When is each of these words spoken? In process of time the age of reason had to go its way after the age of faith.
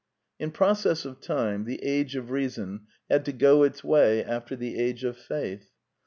In 0.39 0.49
process 0.49 1.05
of 1.05 1.21
time 1.21 1.65
the 1.65 1.77
age 1.83 2.15
of 2.15 2.31
reason 2.31 2.87
had 3.07 3.23
to 3.25 3.31
go 3.31 3.61
its 3.61 3.83
way 3.83 4.23
after 4.23 4.55
the 4.55 4.79
age 4.79 5.03
of 5.03 5.15
faith. 5.15 5.69